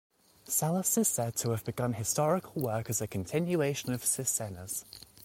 Sallust 0.47 0.97
is 0.97 1.07
said 1.07 1.35
to 1.35 1.51
have 1.51 1.63
begun 1.63 1.93
historical 1.93 2.59
work 2.59 2.89
as 2.89 3.01
a 3.01 3.07
continuation 3.07 3.93
of 3.93 4.01
Sisenna's. 4.03 4.83